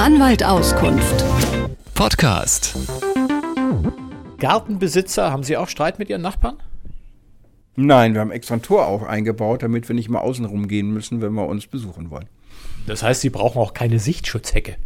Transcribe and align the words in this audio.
Anwalt 0.00 0.42
Auskunft. 0.42 1.22
Podcast. 1.94 2.74
Gartenbesitzer, 4.38 5.30
haben 5.30 5.42
Sie 5.42 5.58
auch 5.58 5.68
Streit 5.68 5.98
mit 5.98 6.08
Ihren 6.08 6.22
Nachbarn? 6.22 6.56
Nein, 7.76 8.14
wir 8.14 8.22
haben 8.22 8.30
extra 8.30 8.54
ein 8.54 8.62
Tor 8.62 8.86
auch 8.86 9.02
eingebaut, 9.02 9.62
damit 9.62 9.86
wir 9.88 9.94
nicht 9.94 10.08
mal 10.08 10.20
außen 10.20 10.46
rumgehen 10.46 10.90
müssen, 10.90 11.20
wenn 11.20 11.34
wir 11.34 11.46
uns 11.46 11.66
besuchen 11.66 12.08
wollen. 12.08 12.30
Das 12.86 13.02
heißt, 13.02 13.20
Sie 13.20 13.28
brauchen 13.28 13.58
auch 13.60 13.74
keine 13.74 13.98
Sichtschutzhecke. 13.98 14.76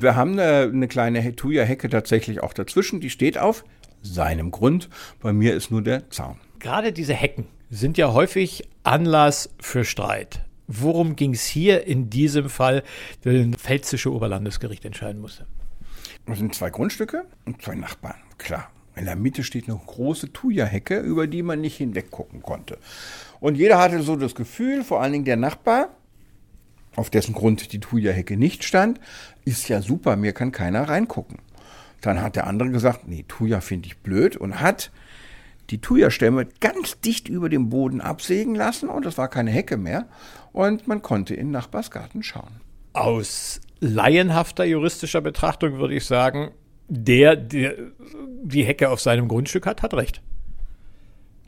Wir 0.00 0.16
haben 0.16 0.32
eine, 0.32 0.62
eine 0.62 0.88
kleine 0.88 1.36
Thuja-Hecke 1.36 1.88
tatsächlich 1.88 2.42
auch 2.42 2.52
dazwischen, 2.52 2.98
die 2.98 3.10
steht 3.10 3.38
auf 3.38 3.62
seinem 4.02 4.50
Grund. 4.50 4.88
Bei 5.20 5.32
mir 5.32 5.54
ist 5.54 5.70
nur 5.70 5.82
der 5.82 6.10
Zaun. 6.10 6.38
Gerade 6.58 6.92
diese 6.92 7.14
Hecken 7.14 7.46
sind 7.70 7.98
ja 7.98 8.12
häufig 8.12 8.68
Anlass 8.82 9.50
für 9.60 9.84
Streit. 9.84 10.40
Worum 10.72 11.16
ging 11.16 11.34
es 11.34 11.44
hier 11.46 11.84
in 11.84 12.10
diesem 12.10 12.48
Fall, 12.48 12.84
das 13.24 13.34
Pfälzische 13.56 14.12
Oberlandesgericht 14.12 14.84
entscheiden 14.84 15.20
musste? 15.20 15.46
Das 16.26 16.38
sind 16.38 16.54
zwei 16.54 16.70
Grundstücke 16.70 17.24
und 17.44 17.60
zwei 17.60 17.74
Nachbarn, 17.74 18.14
klar. 18.38 18.70
In 18.94 19.06
der 19.06 19.16
Mitte 19.16 19.42
steht 19.42 19.68
eine 19.68 19.80
große 19.84 20.32
Thuja-Hecke, 20.32 21.00
über 21.00 21.26
die 21.26 21.42
man 21.42 21.60
nicht 21.60 21.76
hinweggucken 21.76 22.42
konnte. 22.42 22.78
Und 23.40 23.56
jeder 23.56 23.78
hatte 23.78 24.00
so 24.02 24.14
das 24.14 24.36
Gefühl, 24.36 24.84
vor 24.84 25.02
allen 25.02 25.12
Dingen 25.12 25.24
der 25.24 25.36
Nachbar, 25.36 25.88
auf 26.94 27.10
dessen 27.10 27.34
Grund 27.34 27.72
die 27.72 27.80
Thuja-Hecke 27.80 28.36
nicht 28.36 28.62
stand, 28.62 29.00
ist 29.44 29.68
ja 29.68 29.82
super, 29.82 30.14
mir 30.14 30.32
kann 30.32 30.52
keiner 30.52 30.88
reingucken. 30.88 31.38
Dann 32.00 32.22
hat 32.22 32.36
der 32.36 32.46
andere 32.46 32.70
gesagt, 32.70 33.08
nee, 33.08 33.24
Thuja 33.26 33.60
finde 33.60 33.88
ich 33.88 33.98
blöd 33.98 34.36
und 34.36 34.60
hat 34.60 34.92
die 35.70 35.80
Thuja-Stämme 35.80 36.46
ganz 36.60 37.00
dicht 37.00 37.28
über 37.28 37.48
dem 37.48 37.68
Boden 37.68 38.00
absägen 38.00 38.54
lassen 38.54 38.88
und 38.88 39.06
es 39.06 39.18
war 39.18 39.28
keine 39.28 39.50
Hecke 39.50 39.76
mehr 39.76 40.08
und 40.52 40.88
man 40.88 41.02
konnte 41.02 41.34
in 41.34 41.50
Nachbarsgarten 41.50 42.22
schauen. 42.22 42.60
Aus 42.92 43.60
laienhafter 43.78 44.64
juristischer 44.64 45.20
Betrachtung 45.20 45.78
würde 45.78 45.94
ich 45.94 46.04
sagen, 46.04 46.50
der, 46.88 47.36
der 47.36 47.74
die 48.42 48.64
Hecke 48.64 48.90
auf 48.90 49.00
seinem 49.00 49.28
Grundstück 49.28 49.66
hat, 49.66 49.82
hat 49.82 49.94
recht. 49.94 50.22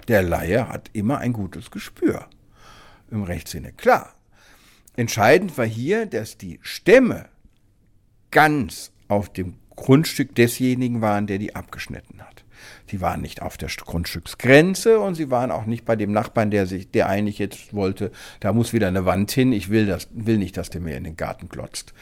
Der 0.09 0.23
Laie 0.23 0.69
hat 0.69 0.91
immer 0.93 1.19
ein 1.19 1.33
gutes 1.33 1.71
Gespür 1.71 2.27
im 3.11 3.25
Rechtssinne. 3.25 3.73
Klar. 3.73 4.15
Entscheidend 4.95 5.57
war 5.57 5.67
hier, 5.67 6.07
dass 6.07 6.37
die 6.37 6.59
Stämme 6.63 7.29
ganz 8.31 8.93
auf 9.09 9.33
dem 9.33 9.55
Grundstück 9.75 10.35
desjenigen 10.35 11.01
waren, 11.01 11.27
der 11.27 11.39
die 11.39 11.55
abgeschnitten 11.57 12.21
hat. 12.21 12.42
Sie 12.87 13.01
waren 13.01 13.21
nicht 13.21 13.43
auf 13.43 13.57
der 13.57 13.69
Grundstücksgrenze 13.69 15.01
und 15.01 15.15
sie 15.15 15.31
waren 15.31 15.51
auch 15.51 15.67
nicht 15.67 15.85
bei 15.85 15.97
dem 15.97 16.13
Nachbarn, 16.13 16.51
der 16.51 16.67
sich, 16.67 16.91
der 16.91 17.09
eigentlich 17.09 17.39
jetzt 17.39 17.75
wollte, 17.75 18.11
da 18.41 18.53
muss 18.53 18.73
wieder 18.73 18.89
eine 18.89 19.05
Wand 19.05 19.31
hin, 19.31 19.53
ich 19.53 19.71
will 19.71 19.87
das, 19.87 20.09
will 20.13 20.39
nicht, 20.39 20.57
dass 20.57 20.71
der 20.71 20.81
mir 20.81 20.97
in 20.97 21.05
den 21.05 21.17
Garten 21.17 21.49
glotzt. 21.49 21.95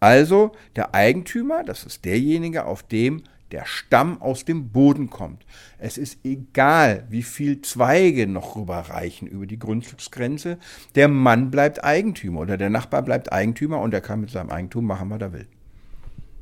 Also 0.00 0.52
der 0.76 0.94
Eigentümer, 0.94 1.64
das 1.64 1.84
ist 1.84 2.04
derjenige, 2.04 2.66
auf 2.66 2.82
dem 2.82 3.22
der 3.54 3.66
Stamm 3.66 4.20
aus 4.20 4.44
dem 4.44 4.70
Boden 4.70 5.10
kommt. 5.10 5.46
Es 5.78 5.96
ist 5.96 6.18
egal, 6.24 7.04
wie 7.08 7.22
viel 7.22 7.62
Zweige 7.62 8.26
noch 8.26 8.56
rüberreichen 8.56 9.28
über 9.28 9.46
die 9.46 9.58
Grundstücksgrenze. 9.60 10.58
Der 10.96 11.06
Mann 11.06 11.52
bleibt 11.52 11.84
Eigentümer 11.84 12.40
oder 12.40 12.56
der 12.56 12.70
Nachbar 12.70 13.02
bleibt 13.02 13.32
Eigentümer 13.32 13.80
und 13.80 13.94
er 13.94 14.00
kann 14.00 14.20
mit 14.20 14.30
seinem 14.30 14.50
Eigentum 14.50 14.86
machen, 14.86 15.08
was 15.10 15.20
er 15.20 15.32
will. 15.32 15.46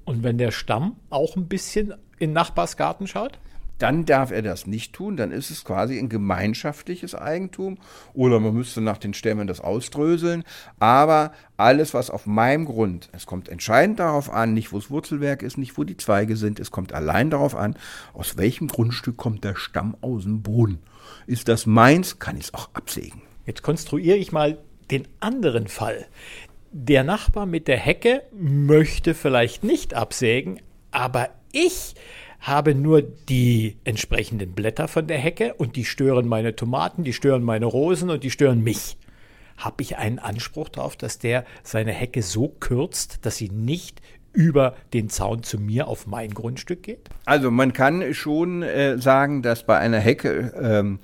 Und 0.04 0.22
wenn 0.22 0.38
der 0.38 0.52
Stamm 0.52 0.96
auch 1.10 1.36
ein 1.36 1.48
bisschen 1.48 1.94
in 2.18 2.32
Nachbarsgarten 2.32 3.06
schaut? 3.06 3.38
Dann 3.78 4.04
darf 4.04 4.30
er 4.30 4.42
das 4.42 4.66
nicht 4.66 4.92
tun, 4.92 5.16
dann 5.16 5.32
ist 5.32 5.50
es 5.50 5.64
quasi 5.64 5.98
ein 5.98 6.08
gemeinschaftliches 6.08 7.14
Eigentum 7.14 7.78
oder 8.14 8.38
man 8.38 8.54
müsste 8.54 8.80
nach 8.80 8.98
den 8.98 9.12
Stämmen 9.12 9.46
das 9.48 9.60
ausdröseln. 9.60 10.44
Aber 10.78 11.32
alles, 11.56 11.92
was 11.92 12.10
auf 12.10 12.26
meinem 12.26 12.64
Grund, 12.64 13.08
es 13.12 13.26
kommt 13.26 13.48
entscheidend 13.48 13.98
darauf 13.98 14.30
an, 14.30 14.54
nicht 14.54 14.72
wo 14.72 14.78
das 14.78 14.90
Wurzelwerk 14.90 15.42
ist, 15.42 15.58
nicht 15.58 15.76
wo 15.76 15.84
die 15.84 15.96
Zweige 15.96 16.36
sind, 16.36 16.60
es 16.60 16.70
kommt 16.70 16.92
allein 16.92 17.30
darauf 17.30 17.56
an, 17.56 17.76
aus 18.12 18.36
welchem 18.36 18.68
Grundstück 18.68 19.16
kommt 19.16 19.42
der 19.42 19.56
Stamm 19.56 19.96
aus 20.00 20.22
dem 20.22 20.42
Boden. 20.42 20.78
Ist 21.26 21.48
das 21.48 21.66
meins, 21.66 22.18
kann 22.18 22.36
ich 22.36 22.44
es 22.44 22.54
auch 22.54 22.70
absägen. 22.74 23.22
Jetzt 23.46 23.62
konstruiere 23.62 24.16
ich 24.16 24.30
mal 24.30 24.58
den 24.90 25.08
anderen 25.20 25.66
Fall. 25.66 26.06
Der 26.70 27.04
Nachbar 27.04 27.46
mit 27.46 27.68
der 27.68 27.76
Hecke 27.76 28.22
möchte 28.32 29.14
vielleicht 29.14 29.64
nicht 29.64 29.94
absägen, 29.94 30.60
aber 30.90 31.30
ich 31.52 31.94
habe 32.42 32.74
nur 32.74 33.02
die 33.02 33.76
entsprechenden 33.84 34.52
Blätter 34.52 34.88
von 34.88 35.06
der 35.06 35.18
Hecke 35.18 35.54
und 35.54 35.76
die 35.76 35.84
stören 35.84 36.28
meine 36.28 36.54
Tomaten, 36.54 37.04
die 37.04 37.12
stören 37.12 37.42
meine 37.42 37.66
Rosen 37.66 38.10
und 38.10 38.24
die 38.24 38.30
stören 38.30 38.62
mich. 38.62 38.98
Habe 39.56 39.82
ich 39.82 39.96
einen 39.96 40.18
Anspruch 40.18 40.68
darauf, 40.68 40.96
dass 40.96 41.18
der 41.18 41.44
seine 41.62 41.92
Hecke 41.92 42.22
so 42.22 42.48
kürzt, 42.48 43.24
dass 43.24 43.36
sie 43.36 43.48
nicht 43.48 44.02
über 44.32 44.74
den 44.92 45.08
Zaun 45.08 45.42
zu 45.44 45.58
mir 45.58 45.86
auf 45.86 46.06
mein 46.06 46.34
Grundstück 46.34 46.82
geht? 46.82 47.10
Also 47.26 47.50
man 47.50 47.72
kann 47.72 48.12
schon 48.12 48.62
äh, 48.62 48.98
sagen, 48.98 49.42
dass 49.42 49.64
bei 49.64 49.78
einer 49.78 50.00
Hecke, 50.00 50.52
ähm, 50.60 50.98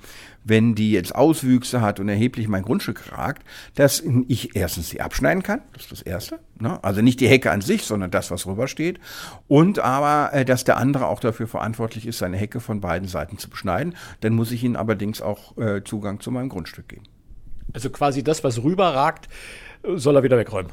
wenn 0.49 0.75
die 0.75 0.91
jetzt 0.91 1.15
Auswüchse 1.15 1.81
hat 1.81 1.99
und 1.99 2.09
erheblich 2.09 2.47
mein 2.47 2.63
Grundstück 2.63 3.11
ragt, 3.11 3.43
dass 3.75 4.03
ich 4.27 4.55
erstens 4.55 4.89
sie 4.89 5.01
abschneiden 5.01 5.43
kann, 5.43 5.61
das 5.73 5.83
ist 5.83 5.91
das 5.91 6.01
Erste. 6.01 6.39
Ne? 6.59 6.83
Also 6.83 7.01
nicht 7.01 7.19
die 7.19 7.27
Hecke 7.27 7.51
an 7.51 7.61
sich, 7.61 7.83
sondern 7.83 8.11
das, 8.11 8.31
was 8.31 8.45
rüber 8.45 8.67
steht. 8.67 8.99
Und 9.47 9.79
aber, 9.79 10.33
äh, 10.33 10.45
dass 10.45 10.63
der 10.63 10.77
andere 10.77 11.07
auch 11.07 11.19
dafür 11.19 11.47
verantwortlich 11.47 12.05
ist, 12.05 12.17
seine 12.17 12.37
Hecke 12.37 12.59
von 12.59 12.81
beiden 12.81 13.07
Seiten 13.07 13.37
zu 13.37 13.49
beschneiden. 13.49 13.95
Dann 14.21 14.33
muss 14.33 14.51
ich 14.51 14.63
ihnen 14.63 14.75
allerdings 14.75 15.21
auch 15.21 15.57
äh, 15.57 15.83
Zugang 15.83 16.19
zu 16.19 16.31
meinem 16.31 16.49
Grundstück 16.49 16.89
geben. 16.89 17.03
Also 17.73 17.89
quasi 17.89 18.23
das, 18.23 18.43
was 18.43 18.61
rüberragt, 18.63 19.29
soll 19.83 20.15
er 20.15 20.23
wieder 20.23 20.37
wegräumen. 20.37 20.71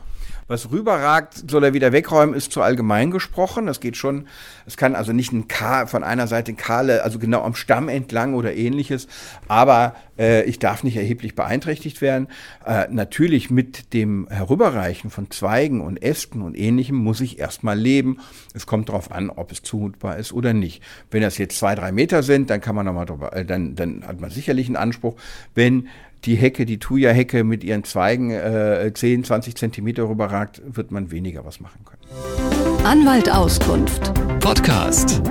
Was 0.49 0.71
rüberragt, 0.71 1.51
soll 1.51 1.65
er 1.65 1.75
wieder 1.75 1.91
wegräumen, 1.91 2.35
ist 2.35 2.53
zu 2.53 2.63
allgemein 2.63 3.11
gesprochen. 3.11 3.67
Das 3.67 3.81
geht 3.81 3.97
schon, 3.97 4.29
es 4.65 4.77
kann 4.77 4.95
also 4.95 5.13
nicht 5.13 5.33
ein 5.33 5.49
K 5.49 5.87
von 5.87 6.05
einer 6.05 6.29
Seite 6.29 6.55
Kahle, 6.55 7.03
also 7.03 7.19
genau 7.19 7.43
am 7.43 7.57
Stamm 7.57 7.89
entlang 7.89 8.35
oder 8.35 8.55
ähnliches, 8.55 9.09
aber 9.49 9.97
ich 10.45 10.59
darf 10.59 10.83
nicht 10.85 10.97
erheblich 10.97 11.35
beeinträchtigt 11.35 12.01
werden. 12.01 12.29
Äh, 12.65 12.87
natürlich 12.91 13.51
mit 13.51 13.93
dem 13.93 14.27
Herüberreichen 14.31 15.11
von 15.11 15.31
Zweigen 15.31 15.81
und 15.81 16.03
Ästen 16.03 16.43
und 16.43 16.57
ähnlichem 16.57 16.97
muss 16.97 17.21
ich 17.21 17.39
erstmal 17.39 17.79
leben. 17.79 18.19
Es 18.55 18.67
kommt 18.67 18.89
darauf 18.89 19.13
an, 19.13 19.31
ob 19.31 19.53
es 19.53 19.63
zumutbar 19.63 20.17
ist 20.17 20.33
oder 20.33 20.53
nicht. 20.53 20.83
Wenn 21.11 21.23
das 21.23 21.39
jetzt 21.39 21.59
zwei, 21.59 21.75
drei 21.75 21.93
Meter 21.93 22.23
sind, 22.23 22.51
dann 22.51 22.61
kann 22.61 22.75
man 22.75 22.87
nochmal 22.87 23.07
drüber, 23.07 23.35
äh, 23.35 23.45
dann, 23.45 23.75
dann 23.75 24.07
hat 24.07 24.21
man 24.21 24.31
sicherlich 24.31 24.67
einen 24.67 24.77
Anspruch. 24.77 25.17
Wenn 25.55 25.89
die 26.25 26.35
Hecke, 26.35 26.67
die 26.67 26.79
Thuja-Hecke 26.79 27.45
mit 27.45 27.63
ihren 27.63 27.85
Zweigen 27.85 28.31
äh, 28.31 28.91
10, 28.93 29.25
20 29.25 29.55
Zentimeter 29.55 30.09
rüberragt, 30.09 30.61
wird 30.67 30.91
man 30.91 31.11
weniger 31.11 31.45
was 31.45 31.61
machen 31.61 31.85
können. 31.85 32.85
Anwalt 32.85 33.31
Auskunft. 33.31 34.13
Podcast. 34.41 35.23